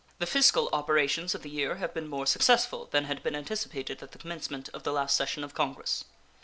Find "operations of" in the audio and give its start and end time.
0.73-1.43